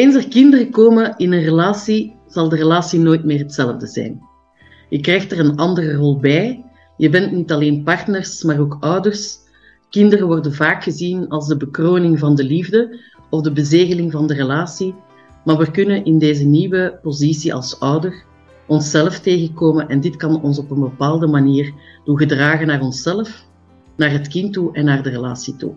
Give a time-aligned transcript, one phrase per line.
[0.00, 4.22] Eens er kinderen komen in een relatie, zal de relatie nooit meer hetzelfde zijn.
[4.88, 6.64] Je krijgt er een andere rol bij.
[6.96, 9.38] Je bent niet alleen partners, maar ook ouders.
[9.90, 13.00] Kinderen worden vaak gezien als de bekroning van de liefde
[13.30, 14.94] of de bezegeling van de relatie.
[15.44, 18.24] Maar we kunnen in deze nieuwe positie als ouder
[18.66, 21.72] onszelf tegenkomen en dit kan ons op een bepaalde manier
[22.04, 23.44] doen gedragen naar onszelf,
[23.96, 25.74] naar het kind toe en naar de relatie toe.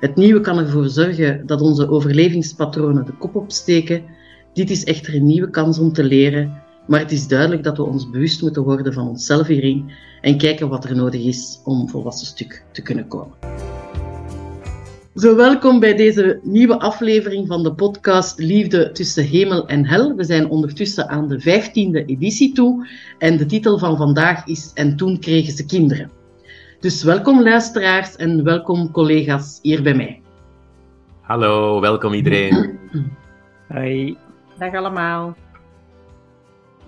[0.00, 4.02] Het nieuwe kan ervoor zorgen dat onze overlevingspatronen de kop opsteken.
[4.52, 7.82] Dit is echter een nieuwe kans om te leren, maar het is duidelijk dat we
[7.82, 12.26] ons bewust moeten worden van onszelf hierin en kijken wat er nodig is om volwassen
[12.26, 13.34] stuk te kunnen komen.
[15.14, 20.14] Zo, welkom bij deze nieuwe aflevering van de podcast Liefde tussen hemel en hel.
[20.14, 22.88] We zijn ondertussen aan de vijftiende editie toe
[23.18, 26.10] en de titel van vandaag is En toen kregen ze kinderen.
[26.80, 30.20] Dus welkom luisteraars en welkom collega's hier bij mij.
[31.20, 32.78] Hallo, welkom iedereen.
[33.72, 34.16] Hoi.
[34.58, 35.36] Dag allemaal.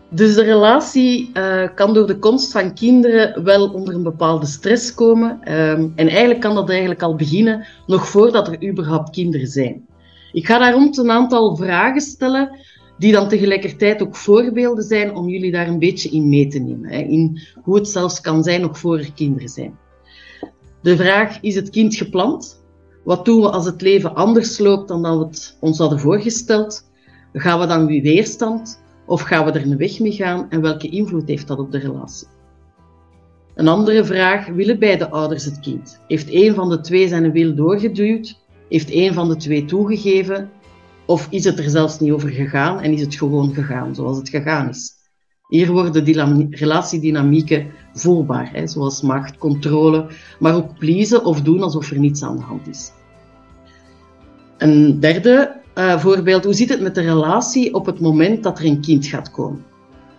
[0.08, 4.94] Dus de relatie uh, kan door de komst van kinderen wel onder een bepaalde stress
[4.94, 5.30] komen.
[5.30, 9.86] Um, en eigenlijk kan dat eigenlijk al beginnen nog voordat er überhaupt kinderen zijn.
[10.32, 12.58] Ik ga daar rond een aantal vragen stellen,
[12.98, 16.90] die dan tegelijkertijd ook voorbeelden zijn om jullie daar een beetje in mee te nemen.
[16.90, 19.78] Hè, in hoe het zelfs kan zijn nog voor er kinderen zijn.
[20.82, 22.64] De vraag, is het kind gepland?
[23.04, 26.90] Wat doen we als het leven anders loopt dan dat we het ons hadden voorgesteld?
[27.32, 28.82] Gaan we dan weer weerstand?
[29.06, 31.78] Of gaan we er een weg mee gaan en welke invloed heeft dat op de
[31.78, 32.28] relatie?
[33.54, 36.00] Een andere vraag, willen beide ouders het kind?
[36.08, 38.38] Heeft een van de twee zijn wil doorgeduwd?
[38.68, 40.50] Heeft een van de twee toegegeven?
[41.08, 44.28] Of is het er zelfs niet over gegaan en is het gewoon gegaan zoals het
[44.28, 44.92] gegaan is?
[45.46, 50.06] Hier worden relatiedynamieken voelbaar, hè, zoals macht, controle,
[50.38, 52.92] maar ook pleasen of doen alsof er niets aan de hand is.
[54.58, 58.64] Een derde uh, voorbeeld, hoe zit het met de relatie op het moment dat er
[58.64, 59.64] een kind gaat komen?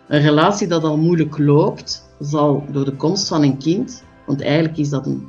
[0.08, 4.78] Een relatie dat al moeilijk loopt, zal door de komst van een kind, want eigenlijk
[4.78, 5.28] is dat een,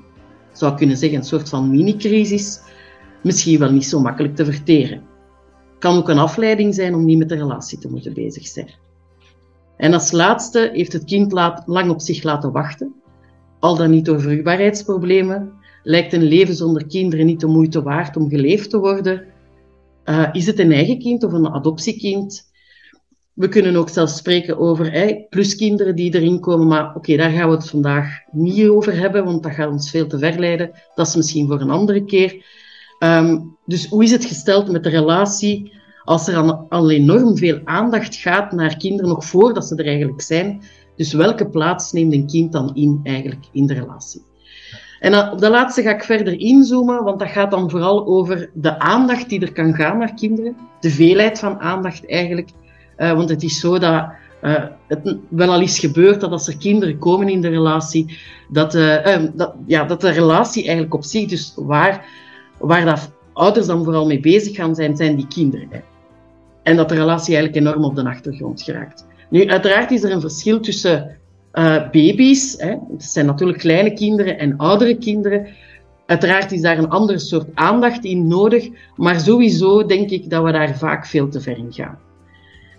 [0.52, 2.60] zou kunnen zeggen, een soort van mini-crisis,
[3.22, 5.09] misschien wel niet zo makkelijk te verteren.
[5.80, 8.70] Kan ook een afleiding zijn om niet met de relatie te moeten bezig zijn.
[9.76, 11.32] En als laatste heeft het kind
[11.66, 12.94] lang op zich laten wachten,
[13.60, 15.52] al dan niet door vruchtbaarheidsproblemen.
[15.82, 19.24] Lijkt een leven zonder kinderen niet de moeite waard om geleefd te worden?
[20.04, 22.50] Uh, is het een eigen kind of een adoptiekind?
[23.32, 27.54] We kunnen ook zelfs spreken over pluskinderen die erin komen, maar oké, daar gaan we
[27.54, 30.70] het vandaag niet over hebben, want dat gaat ons veel te ver leiden.
[30.94, 32.44] Dat is misschien voor een andere keer.
[33.02, 35.72] Um, dus hoe is het gesteld met de relatie
[36.04, 36.36] als er
[36.68, 40.62] al, enorm veel aandacht gaat naar kinderen nog voordat ze er eigenlijk zijn?
[40.96, 44.22] Dus welke plaats neemt een kind dan in eigenlijk in de relatie?
[45.00, 48.78] En op de laatste ga ik verder inzoomen, want dat gaat dan vooral over de
[48.78, 50.56] aandacht die er kan gaan naar kinderen.
[50.80, 52.48] De veelheid van aandacht eigenlijk.
[52.98, 54.08] Uh, want het is zo dat
[54.42, 58.18] uh, het wel al is gebeurd dat als er kinderen komen in de relatie,
[58.48, 62.06] dat, uh, dat, ja, dat de relatie eigenlijk op zich, dus waar,
[62.60, 65.82] waar dat ouders dan vooral mee bezig gaan zijn, zijn die kinderen.
[66.62, 69.06] En dat de relatie eigenlijk enorm op de achtergrond geraakt.
[69.30, 71.18] Nu, uiteraard is er een verschil tussen
[71.52, 72.54] uh, baby's.
[72.58, 72.70] Hè.
[72.92, 75.46] Het zijn natuurlijk kleine kinderen en oudere kinderen.
[76.06, 80.52] Uiteraard is daar een andere soort aandacht in nodig, maar sowieso denk ik dat we
[80.52, 81.98] daar vaak veel te ver in gaan.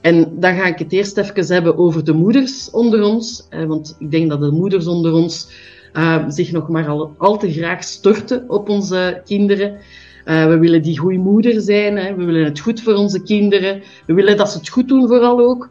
[0.01, 4.11] En dan ga ik het eerst even hebben over de moeders onder ons, want ik
[4.11, 5.51] denk dat de moeders onder ons
[5.93, 9.77] uh, zich nog maar al, al te graag storten op onze kinderen.
[10.25, 12.15] Uh, we willen die goede moeder zijn, hè.
[12.15, 15.39] we willen het goed voor onze kinderen, we willen dat ze het goed doen vooral
[15.39, 15.69] ook.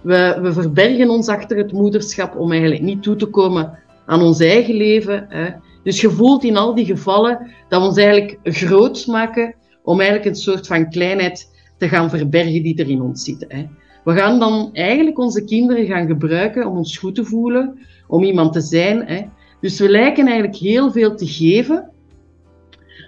[0.00, 4.40] We, we verbergen ons achter het moederschap om eigenlijk niet toe te komen aan ons
[4.40, 5.26] eigen leven.
[5.28, 5.50] Hè.
[5.82, 10.28] Dus je voelt in al die gevallen dat we ons eigenlijk groot maken om eigenlijk
[10.28, 13.44] een soort van kleinheid te gaan verbergen die er in ons zit.
[13.48, 13.66] Hè.
[14.04, 18.52] We gaan dan eigenlijk onze kinderen gaan gebruiken om ons goed te voelen, om iemand
[18.52, 19.06] te zijn.
[19.06, 19.22] Hè.
[19.60, 21.90] Dus we lijken eigenlijk heel veel te geven,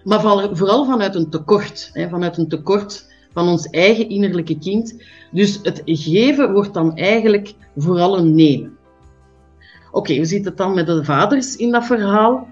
[0.04, 0.20] maar
[0.52, 1.90] vooral vanuit een tekort.
[1.92, 5.02] Hè, vanuit een tekort van ons eigen innerlijke kind.
[5.30, 8.76] Dus het geven wordt dan eigenlijk vooral een nemen.
[9.86, 12.48] Oké, okay, hoe zit het dan met de vaders in dat verhaal?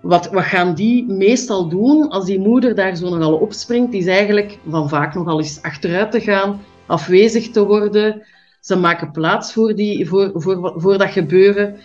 [0.00, 3.94] Wat, wat gaan die meestal doen als die moeder daar zo nogal opspringt?
[3.94, 8.22] Is eigenlijk van vaak nogal eens achteruit te gaan, afwezig te worden.
[8.60, 11.76] Ze maken plaats voor, die, voor, voor, voor dat gebeuren.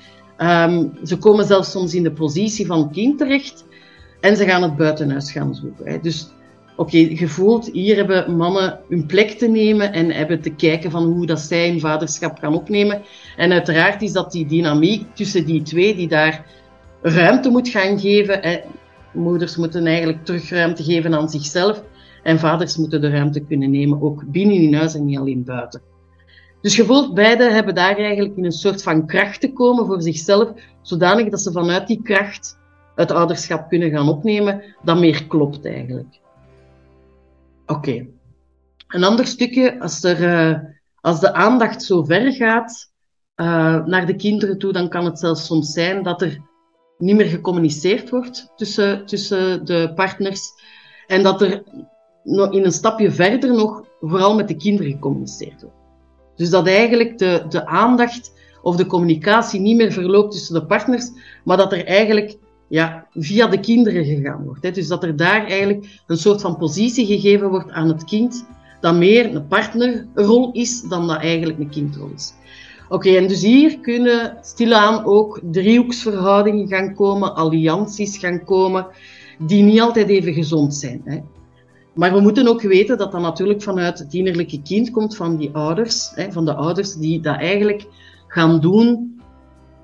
[0.42, 3.66] Um, ze komen zelfs soms in de positie van kind terecht.
[4.22, 5.92] En ze gaan het buitenhuis gaan zoeken.
[5.92, 6.00] Hè.
[6.00, 6.30] Dus
[6.76, 11.26] oké, gevoeld, hier hebben mannen hun plek te nemen en hebben te kijken van hoe
[11.26, 13.02] dat zij hun vaderschap gaan opnemen.
[13.38, 16.46] En uiteraard is dat die dynamiek tussen die twee die daar
[17.02, 18.40] ruimte moet gaan geven.
[18.42, 18.60] Hè.
[19.14, 21.84] Moeders moeten eigenlijk terug ruimte geven aan zichzelf.
[22.24, 25.82] En vaders moeten de ruimte kunnen nemen, ook binnen in huis en niet alleen buiten.
[26.68, 30.50] Dus je beide hebben daar eigenlijk in een soort van kracht te komen voor zichzelf,
[30.82, 32.58] zodanig dat ze vanuit die kracht
[32.96, 36.20] het ouderschap kunnen gaan opnemen, dat meer klopt eigenlijk.
[37.66, 38.08] Oké.
[38.88, 40.60] Een ander stukje, als, er, uh,
[41.02, 42.92] als de aandacht zo ver gaat
[43.36, 46.42] uh, naar de kinderen toe, dan kan het zelfs soms zijn dat er
[46.98, 50.52] niet meer gecommuniceerd wordt tussen, tussen de partners
[51.06, 51.64] en dat er
[52.24, 55.77] in een stapje verder nog vooral met de kinderen gecommuniceerd wordt.
[56.38, 58.32] Dus dat eigenlijk de, de aandacht
[58.62, 61.12] of de communicatie niet meer verloopt tussen de partners,
[61.44, 62.38] maar dat er eigenlijk
[62.68, 64.76] ja, via de kinderen gegaan wordt.
[64.76, 68.46] Dus dat er daar eigenlijk een soort van positie gegeven wordt aan het kind,
[68.82, 72.34] dat meer een partnerrol is dan dat eigenlijk een kindrol is.
[72.90, 78.88] Oké, en dus hier kunnen stilaan ook driehoeksverhoudingen gaan komen, allianties gaan komen,
[79.40, 81.02] die niet altijd even gezond zijn.
[81.04, 81.20] Hè.
[81.98, 85.50] Maar we moeten ook weten dat dat natuurlijk vanuit het innerlijke kind komt van die
[85.54, 87.86] ouders, hè, van de ouders die dat eigenlijk
[88.28, 89.16] gaan doen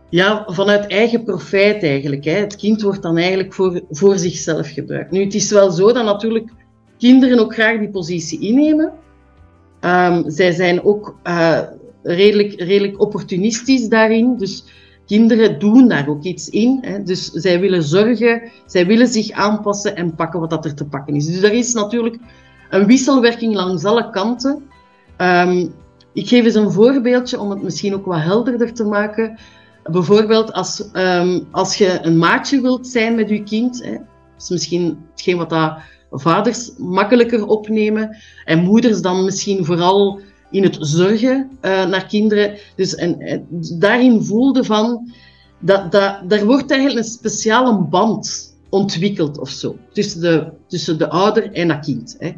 [0.09, 2.23] ja, vanuit eigen profijt eigenlijk.
[2.23, 2.31] Hè.
[2.31, 5.11] Het kind wordt dan eigenlijk voor, voor zichzelf gebruikt.
[5.11, 6.51] Nu, het is wel zo dat natuurlijk
[6.97, 8.91] kinderen ook graag die positie innemen.
[9.81, 11.59] Um, zij zijn ook uh,
[12.03, 14.37] redelijk, redelijk opportunistisch daarin.
[14.37, 14.63] Dus
[15.05, 16.77] kinderen doen daar ook iets in.
[16.81, 17.03] Hè.
[17.03, 21.15] Dus zij willen zorgen, zij willen zich aanpassen en pakken wat dat er te pakken
[21.15, 21.25] is.
[21.25, 22.17] Dus er is natuurlijk
[22.69, 24.63] een wisselwerking langs alle kanten.
[25.17, 25.73] Um,
[26.13, 29.37] ik geef eens een voorbeeldje om het misschien ook wat helderder te maken.
[29.83, 33.83] Bijvoorbeeld als, um, als je een maatje wilt zijn met je kind.
[33.83, 34.01] Hè, dat
[34.41, 35.77] is misschien hetgeen wat dat
[36.11, 38.17] vaders makkelijker opnemen.
[38.45, 40.19] En moeders dan misschien vooral
[40.53, 42.57] in het zorgen uh, naar kinderen.
[42.75, 43.45] Dus en,
[43.79, 45.11] daarin voelde van,
[45.59, 49.75] dat, dat, daar wordt eigenlijk een speciale band ontwikkeld of zo.
[49.91, 52.15] Tussen de, tussen de ouder en dat kind.
[52.19, 52.31] Hè.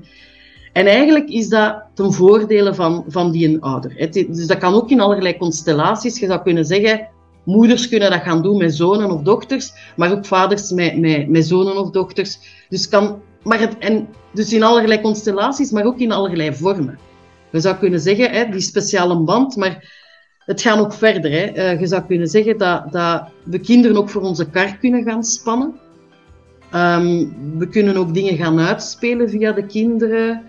[0.73, 4.11] En eigenlijk is dat ten voordele van, van die ouder.
[4.11, 6.19] Dus dat kan ook in allerlei constellaties.
[6.19, 7.07] Je zou kunnen zeggen,
[7.43, 11.47] moeders kunnen dat gaan doen met zonen of dochters, maar ook vaders met, met, met
[11.47, 12.39] zonen of dochters.
[12.69, 16.99] Dus, kan, maar het, en, dus in allerlei constellaties, maar ook in allerlei vormen.
[17.55, 19.93] Je zou kunnen zeggen, hè, die speciale band, maar
[20.45, 21.31] het gaat ook verder.
[21.31, 21.73] Hè.
[21.73, 25.23] Uh, je zou kunnen zeggen dat, dat we kinderen ook voor onze kar kunnen gaan
[25.23, 25.73] spannen.
[26.73, 30.43] Um, we kunnen ook dingen gaan uitspelen via de kinderen.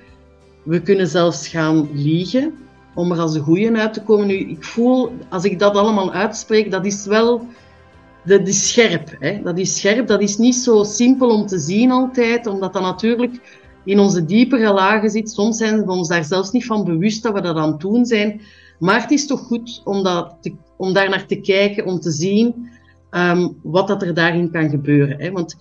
[0.62, 2.55] We kunnen zelfs gaan liegen
[2.94, 4.26] om er als een goeie uit te komen.
[4.26, 7.47] Nu, ik voel, als ik dat allemaal uitspreek, dat is wel...
[8.25, 9.17] Dat is scherp.
[9.19, 9.43] Hè?
[9.43, 10.06] Dat is scherp.
[10.06, 13.41] Dat is niet zo simpel om te zien altijd, omdat dat natuurlijk
[13.87, 15.31] in onze diepere lagen zit.
[15.31, 18.06] Soms zijn we ons daar zelfs niet van bewust dat we dat aan het doen
[18.06, 18.41] zijn.
[18.79, 20.37] Maar het is toch goed om, dat
[20.77, 22.69] om daar naar te kijken, om te zien
[23.11, 25.21] um, wat dat er daarin kan gebeuren.
[25.21, 25.31] Hè?
[25.31, 25.56] Want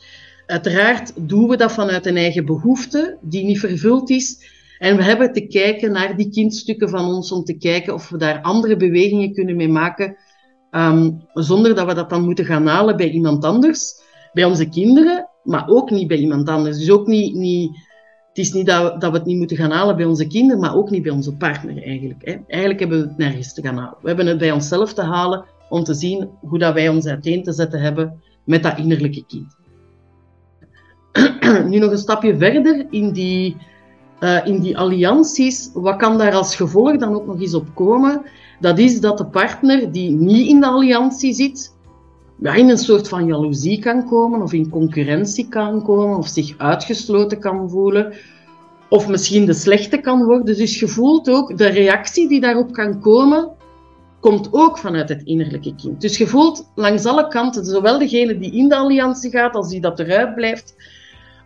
[0.45, 4.53] uiteraard doen we dat vanuit een eigen behoefte, die niet vervuld is.
[4.77, 8.17] En we hebben te kijken naar die kindstukken van ons, om te kijken of we
[8.17, 10.17] daar andere bewegingen kunnen mee maken,
[10.71, 13.93] um, zonder dat we dat dan moeten gaan halen bij iemand anders,
[14.33, 16.77] bij onze kinderen, maar ook niet bij iemand anders.
[16.77, 17.77] Dus ook niet, niet
[18.35, 20.61] het is niet dat we, dat we het niet moeten gaan halen bij onze kinderen,
[20.61, 22.21] maar ook niet bij onze partner eigenlijk.
[22.25, 22.35] Hè.
[22.47, 23.95] Eigenlijk hebben we het nergens te gaan halen.
[24.01, 27.43] We hebben het bij onszelf te halen om te zien hoe dat wij ons uiteen
[27.43, 29.55] te zetten hebben met dat innerlijke kind.
[31.71, 33.57] nu nog een stapje verder in die,
[34.19, 35.69] uh, in die allianties.
[35.73, 38.21] Wat kan daar als gevolg dan ook nog eens op komen?
[38.59, 41.74] Dat is dat de partner die niet in de alliantie zit,
[42.41, 46.57] ja, in een soort van jaloezie kan komen, of in concurrentie kan komen, of zich
[46.57, 48.13] uitgesloten kan voelen,
[48.89, 50.57] of misschien de slechte kan worden.
[50.57, 53.49] Dus je voelt ook de reactie die daarop kan komen,
[54.19, 56.01] komt ook vanuit het innerlijke kind.
[56.01, 59.81] Dus je voelt langs alle kanten, zowel degene die in de alliantie gaat, als die
[59.81, 60.75] dat eruit blijft,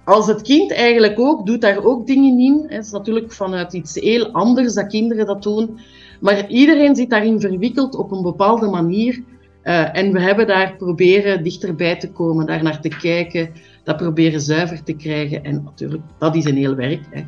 [0.06, 2.66] als het kind eigenlijk ook, doet daar ook dingen in.
[2.68, 5.80] Het is natuurlijk vanuit iets heel anders dat kinderen dat doen.
[6.20, 9.24] Maar iedereen zit daarin verwikkeld op een bepaalde manier.
[9.64, 13.52] Uh, en we hebben daar proberen dichterbij te komen, daar naar te kijken,
[13.84, 15.44] dat proberen zuiver te krijgen.
[15.44, 17.02] En natuurlijk, dat is een heel werk.
[17.10, 17.24] Hè.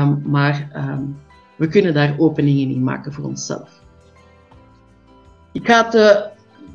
[0.00, 1.16] Um, maar um,
[1.56, 3.82] we kunnen daar openingen in maken voor onszelf.
[5.52, 6.16] Ik ga het uh,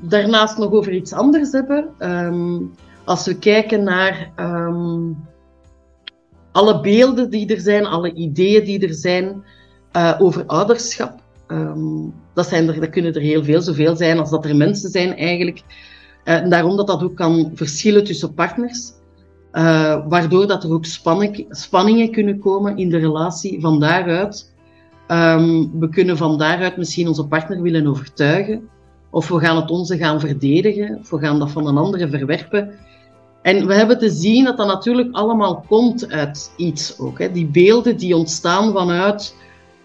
[0.10, 1.90] daarnaast nog over iets anders hebben.
[2.00, 2.74] Um,
[3.04, 4.32] als we kijken naar
[6.52, 9.44] alle beelden die er zijn, alle ideeën die er zijn
[9.96, 11.24] uh, over ouderschap.
[11.48, 14.90] Um, dat, zijn er, dat kunnen er heel veel, zoveel zijn als dat er mensen
[14.90, 15.62] zijn eigenlijk.
[16.24, 18.92] Uh, en daarom dat dat ook kan verschillen tussen partners.
[19.54, 24.54] Uh, waardoor dat er ook spanning, spanningen kunnen komen in de relatie van daaruit.
[25.08, 28.70] Um, we kunnen van daaruit misschien onze partner willen overtuigen.
[29.10, 30.98] Of we gaan het onze gaan verdedigen.
[31.00, 32.74] Of we gaan dat van een andere verwerpen.
[33.42, 37.20] En we hebben te zien dat dat natuurlijk allemaal komt uit iets ook.
[37.20, 37.32] Hè.
[37.32, 39.36] Die beelden die ontstaan vanuit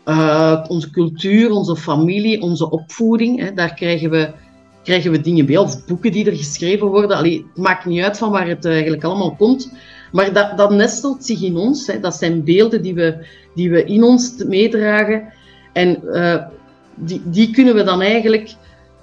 [0.05, 3.41] uh, onze cultuur, onze familie, onze opvoeding.
[3.41, 3.53] Hè.
[3.53, 4.31] Daar krijgen we,
[4.83, 7.17] krijgen we dingen bij, of boeken die er geschreven worden.
[7.17, 9.73] Allee, het maakt niet uit van waar het eigenlijk allemaal komt.
[10.13, 11.87] Maar dat, dat nestelt zich in ons.
[11.87, 12.01] Hè.
[12.01, 15.33] Dat zijn beelden die we, die we in ons meedragen.
[15.73, 16.43] En uh,
[16.95, 18.55] die, die kunnen we dan eigenlijk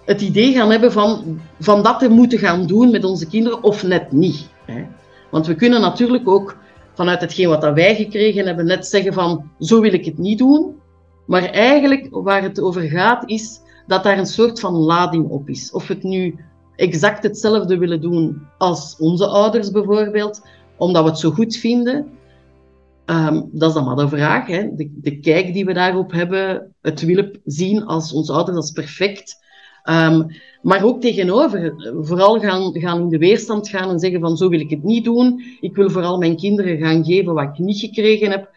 [0.06, 3.84] het idee gaan hebben van, van dat te moeten gaan doen met onze kinderen, of
[3.84, 4.48] net niet.
[4.66, 4.86] Hè.
[5.30, 6.58] Want we kunnen natuurlijk ook
[6.94, 10.38] vanuit hetgeen wat dat wij gekregen hebben, net zeggen van, zo wil ik het niet
[10.38, 10.76] doen.
[11.28, 15.72] Maar eigenlijk waar het over gaat, is dat daar een soort van lading op is.
[15.72, 16.36] Of we het nu
[16.76, 20.42] exact hetzelfde willen doen als onze ouders bijvoorbeeld,
[20.78, 22.08] omdat we het zo goed vinden,
[23.06, 24.48] um, dat is dan maar de vraag.
[24.48, 24.76] Hè.
[24.76, 29.46] De, de, kijk die we daarop hebben, het willen zien als onze ouders als perfect.
[29.90, 30.26] Um,
[30.62, 34.60] maar ook tegenover, vooral gaan, gaan in de weerstand gaan en zeggen van zo wil
[34.60, 35.42] ik het niet doen.
[35.60, 38.50] Ik wil vooral mijn kinderen gaan geven wat ik niet gekregen heb.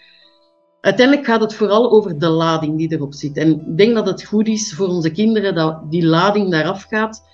[0.80, 3.36] Uiteindelijk gaat het vooral over de lading die erop zit.
[3.36, 7.28] En ik denk dat het goed is voor onze kinderen dat die lading daaraf gaat.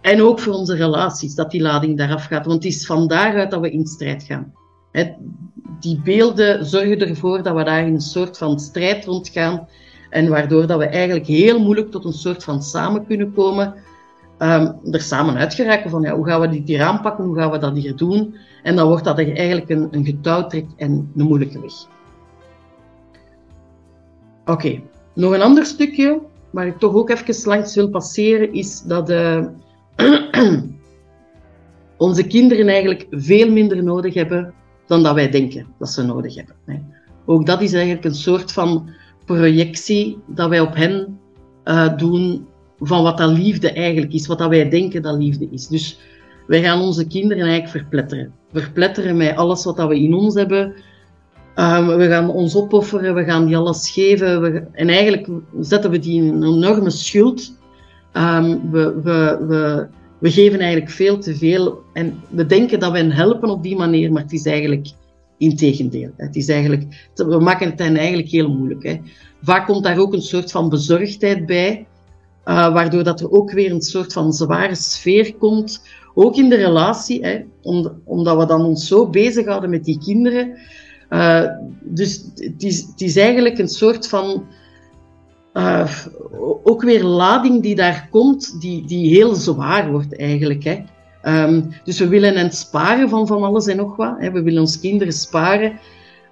[0.00, 2.46] En ook voor onze relaties, dat die lading daaraf gaat.
[2.46, 4.52] Want het is van daaruit dat we in strijd gaan.
[5.80, 9.68] die beelden zorgen ervoor dat we daar in een soort van strijd rondgaan.
[10.10, 13.74] En waardoor dat we eigenlijk heel moeilijk tot een soort van samen kunnen komen.
[14.38, 17.58] Um, er samen uitgeraken van ja, hoe gaan we dit hier aanpakken, hoe gaan we
[17.58, 18.34] dat hier doen.
[18.62, 21.72] En dan wordt dat eigenlijk een, een getouwtrek en een moeilijke weg.
[24.46, 24.80] Oké,
[25.14, 26.20] nog een ander stukje
[26.50, 29.46] waar ik toch ook even langs wil passeren, is dat uh,
[31.96, 34.54] onze kinderen eigenlijk veel minder nodig hebben
[34.86, 36.56] dan dat wij denken dat ze nodig hebben.
[37.24, 38.90] Ook dat is eigenlijk een soort van
[39.24, 41.18] projectie dat wij op hen
[41.64, 42.46] uh, doen
[42.78, 45.66] van wat dat liefde eigenlijk is, wat dat wij denken dat liefde is.
[45.66, 45.98] Dus
[46.46, 48.32] wij gaan onze kinderen eigenlijk verpletteren.
[48.52, 50.74] Verpletteren met alles wat dat we in ons hebben,
[51.56, 54.40] Um, we gaan ons opofferen, we gaan die alles geven.
[54.40, 55.28] We, en eigenlijk
[55.60, 57.58] zetten we die in een enorme schuld.
[58.12, 59.86] Um, we, we,
[60.18, 61.82] we, geven eigenlijk veel te veel.
[61.92, 64.88] En we denken dat we hen helpen op die manier, maar het is eigenlijk
[65.38, 66.10] integendeel.
[66.16, 68.82] Het is eigenlijk, we maken het hen eigenlijk heel moeilijk.
[68.82, 69.00] Hè.
[69.42, 71.86] Vaak komt daar ook een soort van bezorgdheid bij,
[72.44, 75.84] uh, waardoor dat er ook weer een soort van zware sfeer komt.
[76.14, 77.40] Ook in de relatie, hè,
[78.04, 80.58] omdat we dan ons zo bezighouden met die kinderen
[81.12, 81.44] uh,
[81.80, 84.46] dus het is, eigenlijk een soort van.
[85.54, 85.90] Uh,
[86.64, 90.64] ook weer lading die daar komt, die, die heel zwaar wordt eigenlijk.
[90.64, 90.82] Hè.
[91.44, 94.14] Um, dus we willen hen sparen van van alles en nog wat.
[94.18, 94.30] Hè.
[94.30, 95.72] We willen ons kinderen sparen.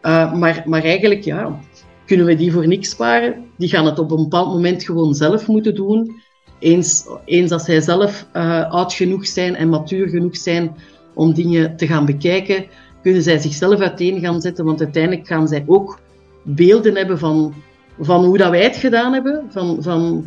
[0.02, 1.58] Uh, maar, maar eigenlijk, ja,
[2.06, 3.44] kunnen we die voor niks sparen?
[3.56, 6.12] Die gaan het op een bepaald moment gewoon zelf moeten doen.
[6.58, 8.26] Eens, eens als zij zelf
[8.70, 10.76] oud genoeg zijn en matuur genoeg zijn
[11.14, 12.64] om dingen te gaan bekijken,
[13.02, 15.98] kunnen zij zichzelf uiteen gaan zetten, want uiteindelijk gaan zij ook
[16.42, 17.54] beelden hebben van,
[18.00, 19.44] van hoe dat wij het gedaan hebben.
[19.48, 20.24] Van, van,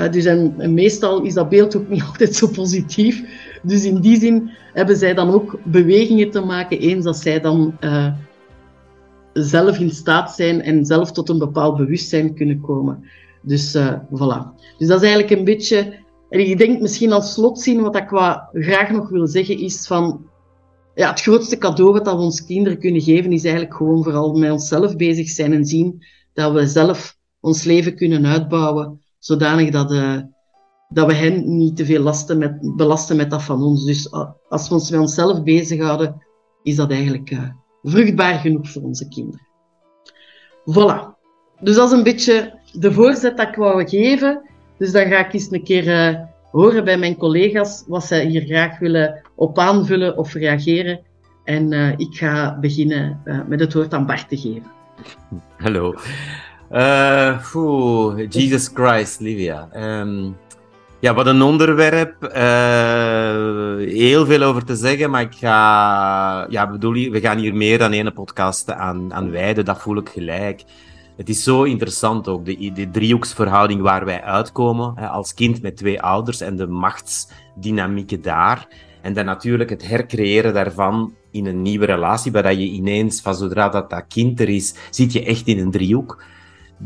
[0.00, 3.22] uh, dus en, meestal is dat beeld ook niet altijd zo positief.
[3.62, 7.76] Dus in die zin hebben zij dan ook bewegingen te maken eens als zij dan
[7.80, 8.12] uh,
[9.32, 13.04] zelf in staat zijn en zelf tot een bepaald bewustzijn kunnen komen.
[13.42, 14.60] Dus uh, voilà.
[14.78, 16.06] Dus dat is eigenlijk een beetje.
[16.28, 20.26] En ik denk misschien als slotzin wat ik wat graag nog wil zeggen is van
[20.98, 24.50] ja, het grootste cadeau dat we ons kinderen kunnen geven, is eigenlijk gewoon vooral met
[24.50, 30.20] onszelf bezig zijn en zien dat we zelf ons leven kunnen uitbouwen, zodanig dat, uh,
[30.88, 33.84] dat we hen niet te veel lasten met, belasten met dat van ons.
[33.84, 36.22] Dus uh, als we ons met onszelf bezighouden,
[36.62, 37.48] is dat eigenlijk uh,
[37.82, 39.46] vruchtbaar genoeg voor onze kinderen.
[40.70, 41.16] Voilà.
[41.60, 44.42] Dus dat is een beetje de voorzet dat ik wou geven.
[44.78, 48.78] Dus dan ga ik eens een keer horen bij mijn collega's wat zij hier graag
[48.78, 51.00] willen op aanvullen of reageren.
[51.44, 54.70] En uh, ik ga beginnen uh, met het woord aan Bart te geven.
[55.56, 55.94] Hallo.
[56.72, 57.38] Uh,
[58.28, 59.68] Jesus Christ, Livia.
[60.00, 60.36] Um,
[61.00, 62.32] ja, wat een onderwerp.
[63.90, 66.46] heel veel over te zeggen, maar ik ga...
[66.48, 70.08] Ja, bedoel, we gaan hier meer dan één podcast aan, aan wijden, dat voel ik
[70.08, 70.62] gelijk
[71.18, 76.02] het is zo interessant ook, de, driehoeksverhouding waar wij uitkomen hè, als kind met twee
[76.02, 78.68] ouders en de machtsdynamieken daar.
[79.02, 83.68] En dan natuurlijk het hercreëren daarvan in een nieuwe relatie, waar je ineens, van zodra
[83.68, 86.22] dat, dat kind er is, zit je echt in een driehoek.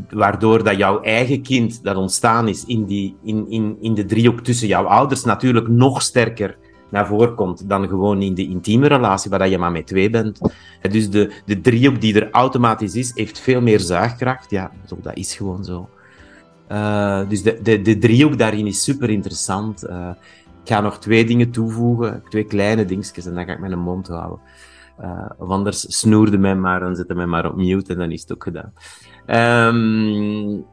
[0.09, 4.39] Waardoor dat jouw eigen kind dat ontstaan is in, die, in, in, in de driehoek
[4.39, 6.57] tussen jouw ouders natuurlijk nog sterker
[6.93, 10.39] naar voren komt dan gewoon in de intieme relatie, waar je maar met twee bent.
[10.91, 14.49] Dus de, de driehoek die er automatisch is, heeft veel meer zuigkracht.
[14.49, 14.71] Ja,
[15.01, 15.89] dat is gewoon zo.
[16.71, 19.85] Uh, dus de, de, de driehoek daarin is super interessant.
[19.89, 20.09] Uh,
[20.63, 24.07] Ik ga nog twee dingen toevoegen, twee kleine dingetjes, en dan ga ik mijn mond
[24.07, 24.39] houden.
[25.01, 28.33] Uh, anders snoerde mij maar, dan zette mij maar op mute en dan is het
[28.33, 28.71] ook gedaan.
[29.75, 30.65] Um,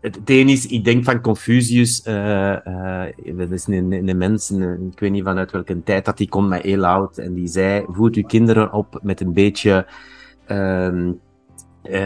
[0.00, 3.04] het, het een is, ik denk van Confucius, uh, uh,
[3.36, 6.48] dat is een, een, mens, een, ik weet niet vanuit welke tijd dat die komt
[6.48, 9.86] met heel oud, en die zei, voed uw kinderen op met een beetje,
[10.48, 11.12] uh,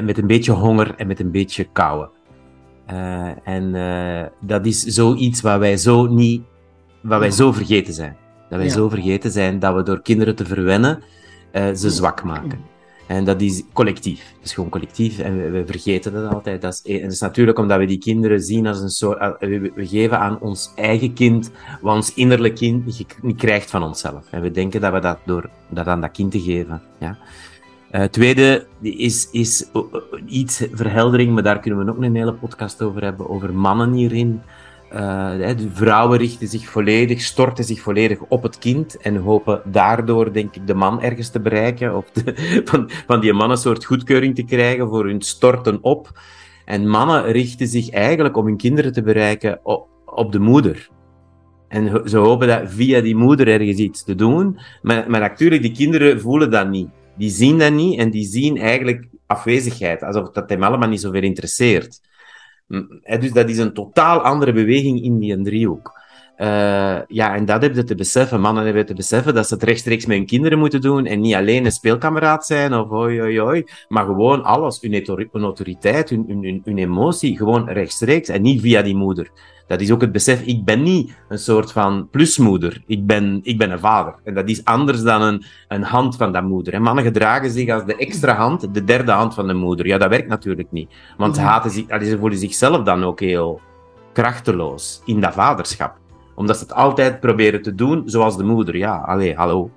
[0.02, 2.08] met een beetje honger en met een beetje kou.
[3.44, 3.72] en
[4.40, 6.42] dat is zoiets wat wij zo niet,
[7.00, 8.16] wat wij zo vergeten zijn.
[8.48, 8.74] Dat wij ja.
[8.74, 11.02] zo vergeten zijn dat we door kinderen te verwennen,
[11.52, 12.73] ze zwak maken.
[13.06, 14.18] En dat is collectief.
[14.18, 16.62] Dat is gewoon collectief en we, vergeten dat altijd.
[16.62, 19.38] Dat is, en dat is natuurlijk omdat we die kinderen zien als een soort.
[19.38, 24.26] We, we geven aan ons eigen kind wat ons innerlijk kind niet, krijgt van onszelf.
[24.30, 26.82] En we denken dat we dat door dat aan dat kind te geven.
[26.98, 27.18] Ja.
[27.92, 29.64] Uh, tweede is, is
[30.26, 34.40] iets verheldering, maar daar kunnen we ook een hele podcast over hebben, over mannen hierin.
[34.94, 40.32] Uh, de vrouwen richten zich volledig, storten zich volledig op het kind en hopen daardoor,
[40.32, 41.96] denk ik, de man ergens te bereiken.
[41.96, 46.20] Of de, van, van die man een soort goedkeuring te krijgen voor hun storten op.
[46.64, 50.88] En mannen richten zich eigenlijk om hun kinderen te bereiken op, op de moeder.
[51.68, 54.58] En ze hopen dat via die moeder ergens iets te doen.
[54.82, 56.88] Maar, maar natuurlijk, die kinderen voelen dat niet.
[57.16, 60.02] Die zien dat niet en die zien eigenlijk afwezigheid.
[60.02, 62.00] Alsof dat hem allemaal niet zoveel interesseert.
[63.20, 66.02] Dus dat is een totaal andere beweging in die driehoek.
[66.38, 68.40] Uh, ja, en dat hebben ze te beseffen.
[68.40, 71.34] Mannen hebben te beseffen dat ze het rechtstreeks met hun kinderen moeten doen en niet
[71.34, 76.60] alleen een speelkameraad zijn of oi, oi, oi, maar gewoon alles, hun, autoriteit, hun, hun,
[76.64, 79.30] hun emotie, gewoon rechtstreeks en niet via die moeder.
[79.66, 82.82] Dat is ook het besef, ik ben niet een soort van plusmoeder.
[82.86, 84.14] Ik ben, ik ben een vader.
[84.24, 86.72] En dat is anders dan een, een hand van dat moeder.
[86.72, 89.86] En mannen gedragen zich als de extra hand, de derde hand van de moeder.
[89.86, 90.90] Ja, dat werkt natuurlijk niet.
[91.16, 93.60] Want ze, haten zich, ze voelen zichzelf dan ook heel
[94.12, 95.96] krachteloos in dat vaderschap.
[96.34, 98.76] Omdat ze het altijd proberen te doen zoals de moeder.
[98.76, 99.70] Ja, allee, hallo.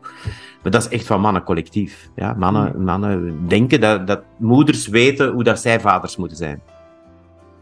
[0.64, 2.10] Maar dat is echt van mannen collectief.
[2.16, 6.62] Ja, mannen, mannen denken dat, dat moeders weten hoe dat zij vaders moeten zijn.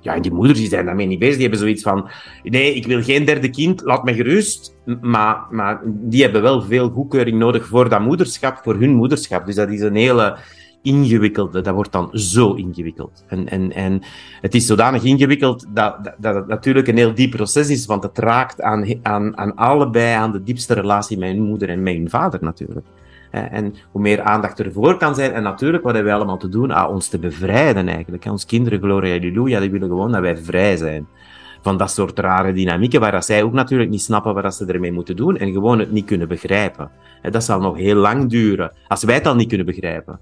[0.05, 1.33] Ja, en die moeders die zijn daarmee niet bezig.
[1.33, 2.09] Die hebben zoiets van,
[2.43, 4.75] nee, ik wil geen derde kind, laat me gerust.
[5.01, 9.45] Maar, maar die hebben wel veel goedkeuring nodig voor dat moederschap, voor hun moederschap.
[9.45, 10.37] Dus dat is een hele
[10.81, 13.23] ingewikkelde, dat wordt dan zo ingewikkeld.
[13.27, 14.01] En, en, en
[14.41, 18.03] het is zodanig ingewikkeld dat, dat, dat het natuurlijk een heel diep proces is, want
[18.03, 21.93] het raakt aan, aan, aan allebei, aan de diepste relatie met hun moeder en met
[21.93, 22.85] hun vader natuurlijk.
[23.31, 25.31] En hoe meer aandacht ervoor kan zijn.
[25.31, 26.71] En natuurlijk, wat hebben wij allemaal te doen?
[26.71, 28.25] Ah, ons te bevrijden eigenlijk.
[28.25, 31.07] Ons kinderen, gloria halleluja, die willen gewoon dat wij vrij zijn.
[31.61, 34.91] Van dat soort rare dynamieken, waar dat zij ook natuurlijk niet snappen wat ze ermee
[34.91, 35.37] moeten doen.
[35.37, 36.91] En gewoon het niet kunnen begrijpen.
[37.21, 38.71] Dat zal nog heel lang duren.
[38.87, 40.19] Als wij het al niet kunnen begrijpen.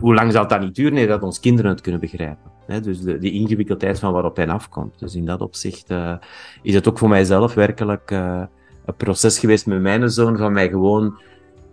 [0.00, 2.52] Hoe lang zal dan niet duren nee, dat ons kinderen het kunnen begrijpen?
[2.82, 4.98] dus de, ingewikkeldheid van waarop hij afkomt.
[4.98, 6.14] Dus in dat opzicht uh,
[6.62, 8.42] is het ook voor mijzelf werkelijk uh,
[8.84, 11.18] een proces geweest met mijn zoon, van mij gewoon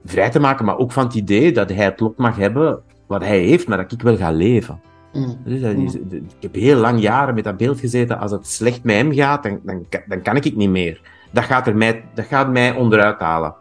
[0.06, 3.22] vrij te maken, maar ook van het idee dat hij het lot mag hebben wat
[3.22, 4.82] hij heeft, maar dat ik wel ga leven.
[5.14, 5.38] Mm.
[5.46, 8.84] Dus dat is, ik heb heel lang jaren met dat beeld gezeten, als het slecht
[8.84, 11.02] met hem gaat, dan, dan, dan kan ik het niet meer.
[11.32, 13.56] Dat gaat, er mij, dat gaat mij onderuit halen.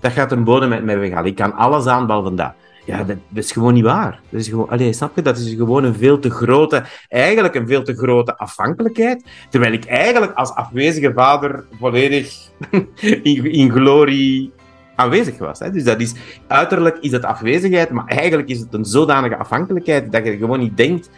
[0.00, 1.30] Dat gaat een bodem met mij weghalen.
[1.30, 2.52] Ik kan alles aan, behalve dat.
[2.86, 4.20] Ja, dat, is gewoon niet waar.
[4.28, 5.22] Dat is gewoon, allez, snap je?
[5.22, 9.24] Dat is gewoon een veel te grote, eigenlijk een veel te grote afhankelijkheid.
[9.50, 12.48] Terwijl ik eigenlijk als afwezige vader volledig
[13.22, 14.52] in, in glorie
[14.94, 15.58] aanwezig was.
[15.58, 15.70] Hè?
[15.70, 16.14] Dus dat is,
[16.46, 20.76] uiterlijk is het afwezigheid, maar eigenlijk is het een zodanige afhankelijkheid dat je gewoon niet
[20.76, 21.10] denkt,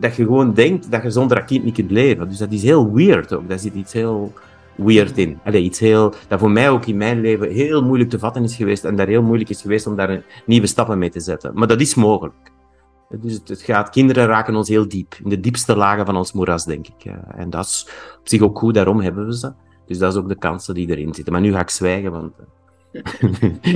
[0.00, 2.28] dat je gewoon denkt dat je zonder dat kind niet kunt leven.
[2.28, 3.48] Dus dat is heel weird ook.
[3.48, 4.32] Daar zit iets heel
[4.76, 5.38] weird in.
[5.52, 8.84] Iets heel, dat voor mij ook in mijn leven heel moeilijk te vatten is geweest
[8.84, 11.50] en daar heel moeilijk is geweest om daar nieuwe stappen mee te zetten.
[11.54, 12.52] Maar dat is mogelijk.
[13.20, 16.64] Dus het, gaat, kinderen raken ons heel diep, in de diepste lagen van ons moeras,
[16.64, 17.12] denk ik.
[17.36, 17.88] En dat is
[18.20, 19.52] op zich ook goed, daarom hebben we ze.
[19.86, 21.32] Dus dat is ook de kansen die erin zitten.
[21.32, 22.44] Maar nu ga ik zwijgen, want eh,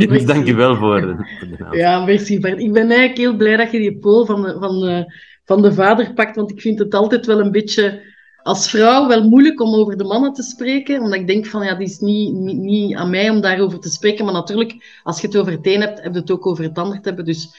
[0.08, 2.58] dus dank je wel voor, de, Ja, merci Bart.
[2.58, 5.12] Ik ben eigenlijk heel blij dat je die pool van de, van, de,
[5.44, 9.28] van de vader pakt, want ik vind het altijd wel een beetje als vrouw wel
[9.28, 12.34] moeilijk om over de mannen te spreken, omdat ik denk van ja, die is niet,
[12.34, 15.66] niet, niet aan mij om daarover te spreken, maar natuurlijk, als je het over het
[15.66, 17.24] een hebt, heb je het ook over het ander te hebben.
[17.24, 17.56] Dus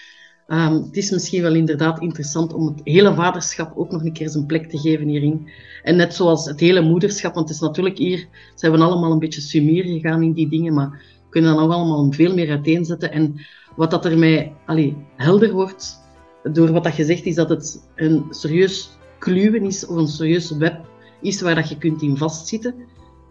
[0.47, 4.29] um, het is misschien wel inderdaad interessant om het hele vaderschap ook nog een keer
[4.29, 5.49] zijn plek te geven hierin.
[5.83, 9.19] En net zoals het hele moederschap, want het is natuurlijk hier, zijn we allemaal een
[9.19, 13.11] beetje sumier gegaan in die dingen, maar kunnen dan ook allemaal veel meer uiteenzetten.
[13.11, 13.35] En
[13.75, 15.99] wat dat ermee allee, helder wordt
[16.43, 20.51] door wat dat je zegt, is dat het een serieus kluwen is, of een serieus
[20.51, 20.87] web
[21.21, 22.75] is waar dat je kunt in vastzitten.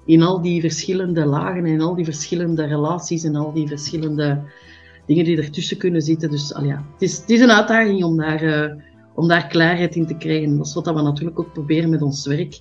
[0.05, 4.43] In al die verschillende lagen en al die verschillende relaties en al die verschillende
[5.07, 6.31] dingen die ertussen kunnen zitten.
[6.31, 8.83] Dus allee, ja, het, is, het is een uitdaging om daar, uh,
[9.15, 10.57] om daar klaarheid in te krijgen.
[10.57, 12.61] Dat is wat we natuurlijk ook proberen met ons werk.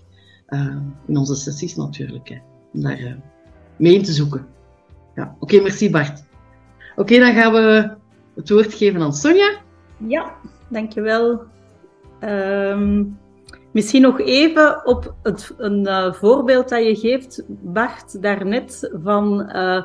[0.49, 0.75] Uh,
[1.07, 2.29] in onze sessies natuurlijk.
[2.29, 2.37] Hè.
[2.73, 3.13] om daar uh,
[3.77, 4.45] mee in te zoeken.
[5.17, 6.23] Ja, oké, merci Bart.
[6.95, 7.95] Oké, dan gaan we
[8.35, 9.55] het woord geven aan Sonja.
[9.97, 10.33] Ja,
[10.67, 11.41] dankjewel.
[12.23, 13.17] Um,
[13.71, 19.83] misschien nog even op het, een uh, voorbeeld dat je geeft, Bart, daarnet, van uh,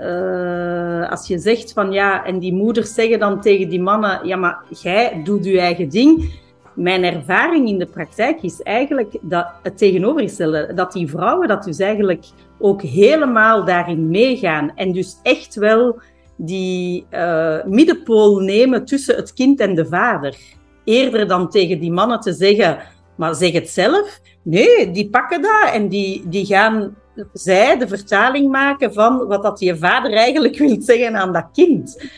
[0.00, 4.36] uh, als je zegt van ja, en die moeders zeggen dan tegen die mannen, ja,
[4.36, 6.40] maar jij doet je eigen ding.
[6.78, 11.78] Mijn ervaring in de praktijk is eigenlijk dat het tegenovergestelde, dat die vrouwen dat dus
[11.78, 12.24] eigenlijk
[12.58, 16.00] ook helemaal daarin meegaan en dus echt wel
[16.36, 20.36] die uh, middenpool nemen tussen het kind en de vader.
[20.84, 22.78] Eerder dan tegen die mannen te zeggen,
[23.16, 24.20] maar zeg het zelf.
[24.42, 26.96] Nee, die pakken dat en die, die gaan
[27.32, 32.10] zij de vertaling maken van wat dat je vader eigenlijk wil zeggen aan dat kind.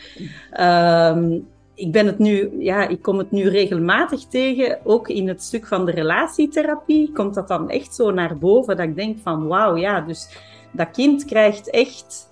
[0.59, 1.47] Um,
[1.81, 5.67] ik ben het nu, ja, ik kom het nu regelmatig tegen, ook in het stuk
[5.67, 9.75] van de relatietherapie, komt dat dan echt zo naar boven, dat ik denk van wauw,
[9.75, 10.29] ja, dus
[10.71, 12.29] dat kind krijgt echt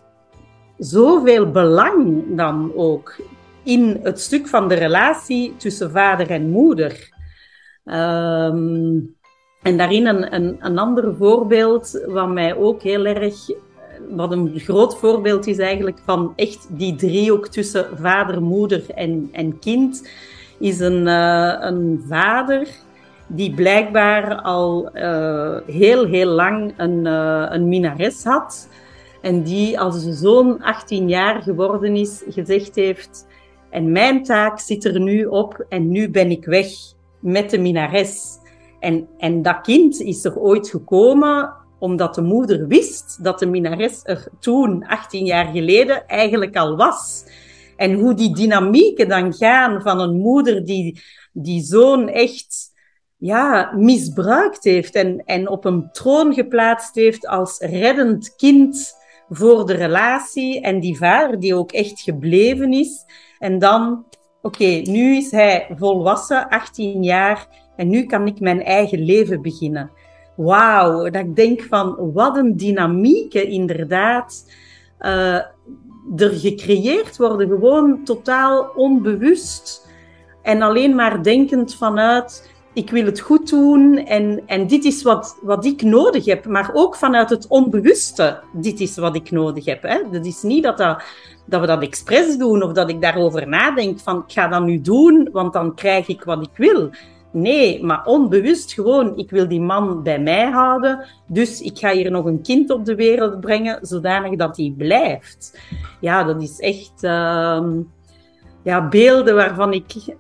[0.78, 3.16] zoveel belang dan ook
[3.64, 7.18] in het stuk van de relatie tussen vader en moeder.
[7.86, 9.18] Um,
[9.62, 13.50] en daarin een, een, een ander voorbeeld, wat mij ook heel erg,
[14.10, 19.60] wat een groot voorbeeld is eigenlijk van echt die driehoek tussen vader, moeder en, en
[19.60, 20.10] kind,
[20.60, 22.68] is een, uh, een vader
[23.32, 28.70] die blijkbaar al uh, heel, heel lang een, uh, een minares had.
[29.22, 33.28] En die als de zoon 18 jaar geworden is, gezegd heeft:
[33.70, 36.68] En mijn taak zit er nu op en nu ben ik weg
[37.20, 38.38] met de minares.
[38.80, 44.00] En, en dat kind is er ooit gekomen omdat de moeder wist dat de minares
[44.04, 47.26] er toen, 18 jaar geleden, eigenlijk al was.
[47.76, 51.02] En hoe die dynamieken dan gaan van een moeder die
[51.34, 52.72] die zoon echt
[53.18, 58.94] ja, misbruikt heeft en, en op een troon geplaatst heeft als reddend kind
[59.30, 60.62] voor de relatie.
[60.62, 63.06] En die vader die ook echt gebleven is.
[63.40, 64.06] En dan,
[64.42, 67.48] oké, nu is hij volwassen, 18 jaar.
[67.76, 69.92] En nu kan ik mijn eigen leven beginnen.
[70.40, 74.52] Wauw, dat ik denk van wat een dynamieken inderdaad
[75.02, 75.36] uh,
[76.16, 79.88] er gecreëerd worden, gewoon totaal onbewust.
[80.42, 85.38] En alleen maar denkend vanuit, ik wil het goed doen en, en dit is wat,
[85.42, 86.46] wat ik nodig heb.
[86.46, 89.82] Maar ook vanuit het onbewuste, dit is wat ik nodig heb.
[89.82, 90.02] Hè?
[90.12, 91.04] Dat is niet dat, dat,
[91.46, 94.82] dat we dat expres doen of dat ik daarover nadenk van, ik ga dat nu
[94.82, 96.90] doen, want dan krijg ik wat ik wil.
[97.32, 102.12] Nee, maar onbewust gewoon, ik wil die man bij mij houden, dus ik ga hier
[102.12, 105.60] nog een kind op de wereld brengen, zodanig dat hij blijft.
[106.00, 107.64] Ja, dat is echt uh,
[108.64, 110.16] ja, beelden waarvan ik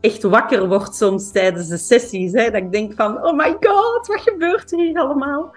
[0.00, 2.32] echt wakker word soms tijdens de sessies.
[2.32, 5.54] Hè, dat ik denk van, oh my god, wat gebeurt er hier allemaal?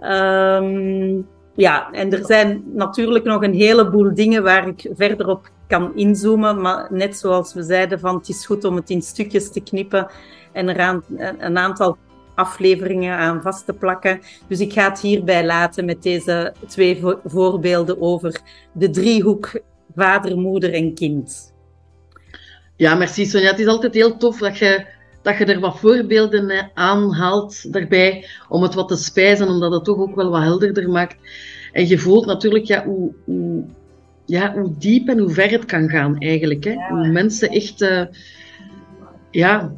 [0.00, 5.96] Um, ja, en er zijn natuurlijk nog een heleboel dingen waar ik verder op kan
[5.96, 6.60] inzoomen.
[6.60, 10.06] Maar net zoals we zeiden, van, het is goed om het in stukjes te knippen
[10.52, 11.04] en eraan,
[11.38, 11.96] een aantal
[12.34, 14.20] afleveringen aan vast te plakken.
[14.48, 18.40] Dus ik ga het hierbij laten met deze twee voorbeelden over
[18.72, 19.60] de driehoek
[19.94, 21.52] vader, moeder en kind.
[22.76, 23.50] Ja, merci Sonja.
[23.50, 24.86] Het is altijd heel tof dat je,
[25.22, 29.98] dat je er wat voorbeelden aanhaalt daarbij, om het wat te spijzen, omdat het toch
[29.98, 31.16] ook wel wat helderder maakt.
[31.72, 33.64] En je voelt natuurlijk ja, hoe, hoe,
[34.26, 36.64] ja, hoe diep en hoe ver het kan gaan eigenlijk.
[36.64, 36.74] Hè?
[36.88, 37.82] Hoe mensen echt...
[37.82, 38.02] Uh,
[39.30, 39.72] ja,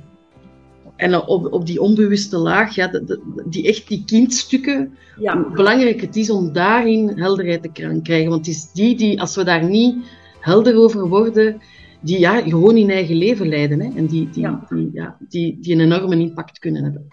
[0.97, 3.01] en op, op die onbewuste laag, ja,
[3.47, 5.43] die echt die kindstukken, ja.
[5.43, 8.31] hoe belangrijk het is om daarin helderheid te krijgen.
[8.31, 9.97] Want het is die die, als we daar niet
[10.41, 11.61] helder over worden,
[12.01, 13.81] die ja, gewoon in eigen leven leiden.
[13.81, 13.91] Hè?
[13.97, 14.67] En die, die, ja.
[14.69, 17.07] Die, ja, die, die een enorme impact kunnen hebben.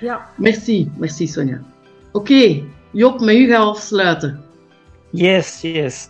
[0.00, 0.28] Ja.
[0.36, 1.62] Merci, merci Sonja.
[2.12, 4.40] Oké, Job, met u gaan we afsluiten.
[5.10, 6.08] Yes, yes.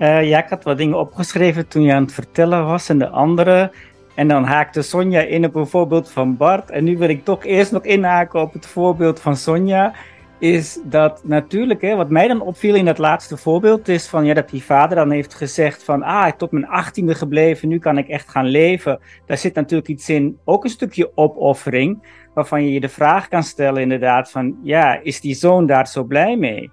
[0.00, 3.08] Uh, ja, ik had wat dingen opgeschreven toen je aan het vertellen was en de
[3.08, 3.72] andere.
[4.14, 6.70] En dan haakte Sonja in op een voorbeeld van Bart.
[6.70, 9.92] En nu wil ik toch eerst nog inhaken op het voorbeeld van Sonja.
[10.38, 14.34] Is dat natuurlijk, hè, wat mij dan opviel in dat laatste voorbeeld, is van ja,
[14.34, 17.98] dat die vader dan heeft gezegd van ah, ik tot mijn achttiende gebleven, nu kan
[17.98, 19.00] ik echt gaan leven.
[19.26, 22.02] Daar zit natuurlijk iets in, ook een stukje opoffering,
[22.34, 26.04] waarvan je je de vraag kan stellen inderdaad van ja, is die zoon daar zo
[26.04, 26.70] blij mee?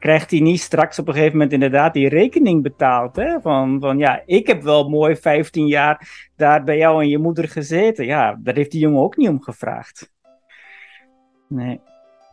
[0.00, 3.16] Krijgt hij niet straks op een gegeven moment inderdaad die rekening betaald.
[3.16, 3.40] Hè?
[3.40, 7.48] Van, van ja, ik heb wel mooi 15 jaar daar bij jou en je moeder
[7.48, 8.06] gezeten.
[8.06, 10.12] Ja, daar heeft die jongen ook niet om gevraagd.
[11.48, 11.80] Nee.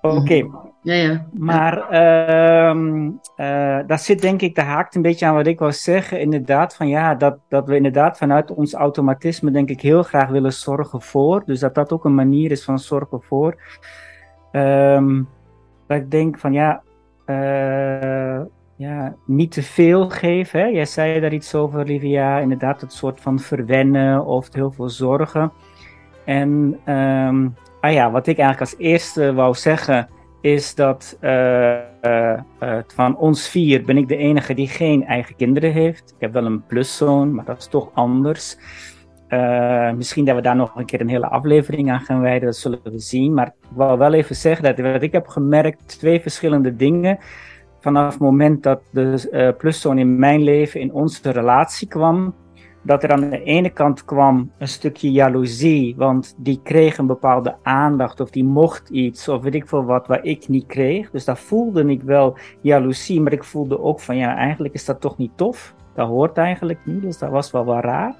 [0.01, 0.47] Oké.
[0.81, 1.27] Ja, ja.
[1.33, 2.75] Maar uh,
[3.37, 6.19] uh, dat zit denk ik, dat haakt een beetje aan wat ik wou zeggen.
[6.19, 10.53] Inderdaad, van ja, dat, dat we inderdaad vanuit ons automatisme denk ik heel graag willen
[10.53, 11.43] zorgen voor.
[11.45, 13.61] Dus dat dat ook een manier is van zorgen voor.
[14.51, 15.27] Um,
[15.87, 16.83] dat ik denk van ja,
[17.29, 18.39] uh,
[18.75, 20.59] ja niet te veel geven.
[20.59, 20.65] Hè?
[20.65, 22.39] Jij zei daar iets over, Livia.
[22.39, 25.51] Inderdaad, het soort van verwennen of heel veel zorgen.
[26.25, 30.07] En um, ah ja, wat ik eigenlijk als eerste wou zeggen
[30.41, 32.39] is dat uh, uh,
[32.87, 36.13] van ons vier ben ik de enige die geen eigen kinderen heeft.
[36.15, 38.57] Ik heb wel een pluszoon, maar dat is toch anders.
[39.29, 42.55] Uh, misschien dat we daar nog een keer een hele aflevering aan gaan wijden, dat
[42.55, 43.33] zullen we zien.
[43.33, 47.17] Maar ik wil wel even zeggen dat wat ik heb gemerkt, twee verschillende dingen.
[47.79, 52.33] Vanaf het moment dat de uh, in mijn leven, in onze relatie kwam,
[52.81, 57.55] dat er aan de ene kant kwam een stukje jaloezie, want die kreeg een bepaalde
[57.63, 61.11] aandacht of die mocht iets of weet ik veel wat, waar ik niet kreeg.
[61.11, 65.01] Dus daar voelde ik wel jaloezie, maar ik voelde ook van ja, eigenlijk is dat
[65.01, 65.75] toch niet tof.
[65.95, 68.15] Dat hoort eigenlijk niet, dus dat was wel wel raar.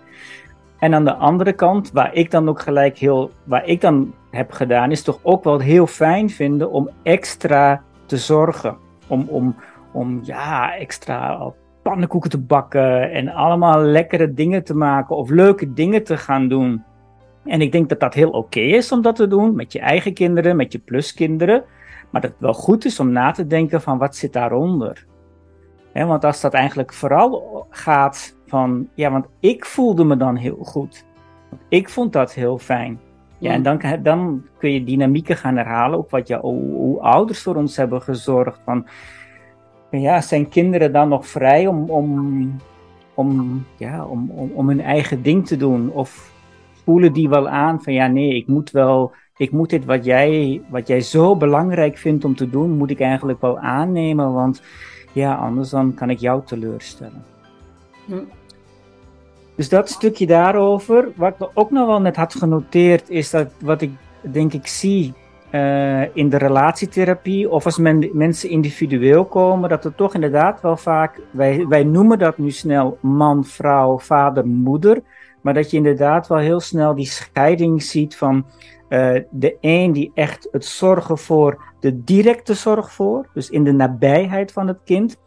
[0.80, 4.52] En aan de andere kant, waar ik dan ook gelijk heel, waar ik dan heb
[4.52, 8.78] gedaan, is toch ook wel heel fijn vinden om extra te zorgen.
[9.08, 9.56] Om, om,
[9.92, 16.04] om ja, extra pannenkoeken te bakken en allemaal lekkere dingen te maken of leuke dingen
[16.04, 16.84] te gaan doen.
[17.46, 20.14] En ik denk dat dat heel oké is om dat te doen met je eigen
[20.14, 21.64] kinderen, met je pluskinderen.
[22.10, 25.06] Maar dat het wel goed is om na te denken van wat zit daaronder.
[25.94, 31.06] Want als dat eigenlijk vooral gaat van, ja, want ik voelde me dan heel goed.
[31.70, 33.00] Ik vond dat heel fijn.
[33.40, 37.56] Ja, en dan, dan kun je dynamieken gaan herhalen, ook wat je, hoe ouders voor
[37.56, 38.60] ons hebben gezorgd.
[38.66, 38.86] Van,
[39.92, 42.62] ja, zijn kinderen dan nog vrij om, om,
[43.14, 45.92] om, ja, om, om, om hun eigen ding te doen?
[45.92, 46.32] Of
[46.84, 50.62] voelen die wel aan van, ja, nee, ik moet wel, ik moet dit wat jij,
[50.70, 54.62] wat jij zo belangrijk vindt om te doen, moet ik eigenlijk wel aannemen, want
[55.14, 57.24] ja, anders dan kan ik jou teleurstellen.
[58.06, 58.24] Hm.
[59.58, 61.12] Dus dat stukje daarover.
[61.16, 63.92] Wat ik ook nog wel net had genoteerd, is dat wat ik
[64.22, 65.14] denk ik zie
[65.52, 70.78] uh, in de relatietherapie, of als men, mensen individueel komen, dat er toch inderdaad wel
[70.78, 75.02] vaak, wij, wij noemen dat nu snel man, vrouw, vader, moeder,
[75.42, 78.46] maar dat je inderdaad wel heel snel die scheiding ziet van
[78.90, 83.74] uh, de een die echt het zorgen voor, de directe zorg voor, dus in de
[83.74, 85.18] nabijheid van het kind,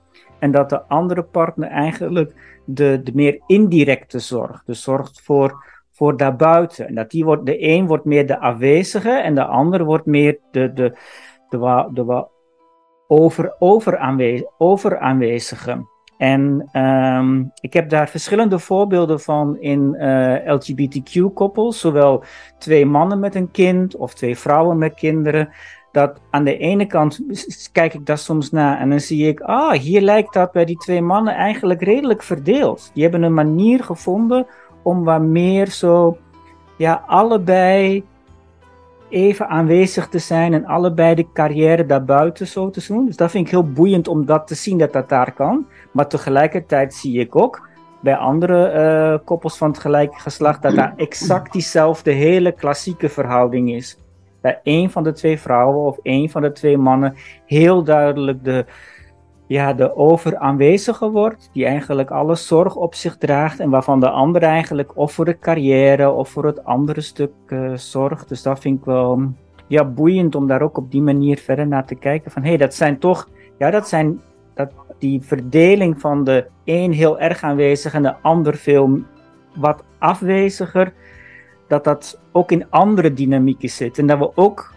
[0.41, 6.17] en dat de andere partner eigenlijk de, de meer indirecte zorg, de zorg voor, voor
[6.17, 6.87] daarbuiten.
[6.87, 10.39] En dat die wordt, de een wordt meer de afwezige en de ander wordt meer
[10.51, 10.97] de, de,
[11.49, 12.29] de, de, de
[13.07, 15.87] over, over, aanwezig, over aanwezige.
[16.17, 22.25] En um, ik heb daar verschillende voorbeelden van in uh, LGBTQ-koppels, zowel
[22.59, 25.49] twee mannen met een kind of twee vrouwen met kinderen
[25.93, 27.21] dat aan de ene kant
[27.73, 30.77] kijk ik daar soms naar en dan zie ik, ah, hier lijkt dat bij die
[30.77, 32.91] twee mannen eigenlijk redelijk verdeeld.
[32.95, 34.47] Die hebben een manier gevonden
[34.83, 36.17] om wat meer zo,
[36.77, 38.05] ja, allebei
[39.09, 43.07] even aanwezig te zijn en allebei de carrière daarbuiten zo te doen.
[43.07, 45.67] Dus dat vind ik heel boeiend om dat te zien dat dat daar kan.
[45.93, 47.69] Maar tegelijkertijd zie ik ook
[48.01, 53.73] bij andere uh, koppels van het gelijke geslacht dat daar exact diezelfde hele klassieke verhouding
[53.73, 53.99] is
[54.41, 57.15] dat één van de twee vrouwen of één van de twee mannen
[57.47, 58.65] heel duidelijk de,
[59.47, 64.43] ja, de overaanwezige wordt, die eigenlijk alle zorg op zich draagt en waarvan de ander
[64.43, 68.29] eigenlijk of voor de carrière of voor het andere stuk uh, zorgt.
[68.29, 69.23] Dus dat vind ik wel
[69.67, 72.31] ja, boeiend om daar ook op die manier verder naar te kijken.
[72.31, 74.21] Van hé, hey, dat zijn toch, ja, dat zijn
[74.55, 78.99] dat, die verdeling van de een heel erg aanwezig en de ander veel
[79.55, 80.93] wat afweziger
[81.71, 83.99] dat dat ook in andere dynamieken zit.
[83.99, 84.75] En dat we ook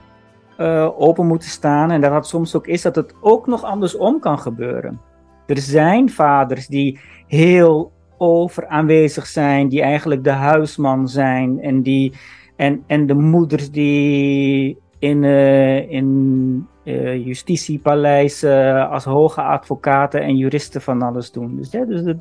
[0.57, 1.91] uh, open moeten staan.
[1.91, 4.99] En dat het soms ook is dat het ook nog andersom kan gebeuren.
[5.45, 11.61] Er zijn vaders die heel over aanwezig zijn, die eigenlijk de huisman zijn.
[11.61, 12.13] En, die,
[12.55, 21.01] en, en de moeders die in, uh, in uh, als hoge advocaten en juristen van
[21.01, 21.55] alles doen.
[21.55, 22.17] Dus, ja, dus dat,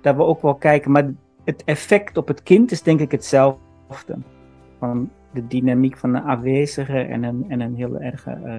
[0.00, 0.90] dat we ook wel kijken.
[0.90, 1.10] Maar
[1.44, 3.68] het effect op het kind is denk ik hetzelfde.
[4.78, 8.54] Van de dynamiek van een afwezige en een, en een heel erg uh,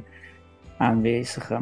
[0.78, 1.60] aanwezige.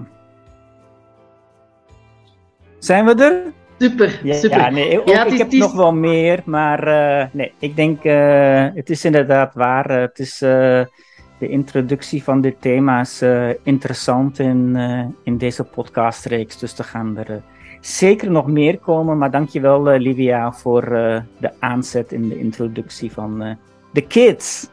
[2.78, 3.54] Zijn we er?
[3.78, 4.58] Super, ja, super.
[4.58, 8.90] Ja, nee, ook, ik heb nog wel meer, maar uh, nee, ik denk, uh, het
[8.90, 9.90] is inderdaad waar.
[9.92, 13.24] het is, de introductie van dit thema is
[13.64, 14.78] interessant in,
[15.24, 17.42] in deze podcastreeks, dus er gaan er
[17.82, 19.18] zeker nog meer komen.
[19.18, 23.52] Maar dankjewel uh, Livia voor uh, de aanzet in de introductie van uh,
[23.94, 24.68] de kids.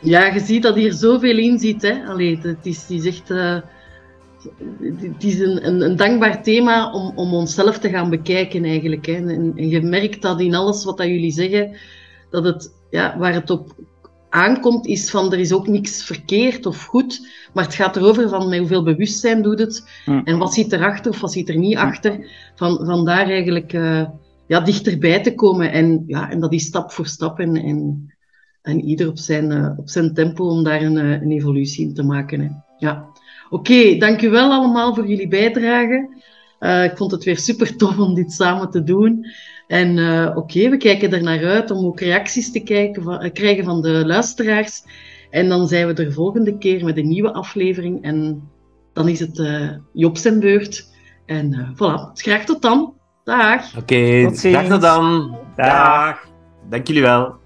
[0.00, 1.82] Ja, je ziet dat hier zoveel in zit.
[1.82, 2.04] Hè?
[2.06, 3.28] Allee, het, is, is echt
[4.80, 9.06] het is een, een, een, dankbaar thema om, om onszelf te gaan bekijken eigenlijk.
[9.06, 9.14] Hè?
[9.14, 11.76] En, en, je merkt dat in alles wat dat jullie zeggen,
[12.30, 13.74] dat het, ja, waar het op
[14.32, 18.48] aankomt, is van er is ook niks verkeerd of goed, maar het gaat erover van
[18.48, 19.90] met hoeveel bewustzijn doet het
[20.24, 22.26] en wat zit erachter of wat zit er niet achter.
[22.54, 24.04] Van, van daar eigenlijk eh,
[24.46, 28.12] ja, dichterbij te komen en, ja, en dat is stap voor stap en, en,
[28.62, 31.94] en ieder op zijn, eh, op zijn tempo om daar een, eh, een evolutie in
[31.94, 32.40] te maken.
[32.40, 32.48] Hè.
[32.78, 33.06] Ja.
[33.50, 36.20] Oké, dank u wel allemaal voor jullie bijdrage.
[36.84, 39.26] Ik vond het weer super tof om dit samen te doen.
[39.72, 43.32] En eh, oké, we kijken er naar uit om ook reacties te kijken van, eh,
[43.32, 44.82] krijgen van de luisteraars.
[45.30, 48.02] En dan zijn we er volgende keer met een nieuwe aflevering.
[48.02, 48.48] En
[48.92, 50.86] dan is het eh Job zijn beurt.
[51.26, 52.94] En eh voilà, graag tot dan.
[53.24, 53.76] Dag.
[53.76, 54.54] Oké, Tot ziens.
[54.54, 55.36] dag tot dan.
[55.56, 55.66] Dag.
[55.66, 56.28] Dag.
[56.70, 57.41] Dank jullie wel.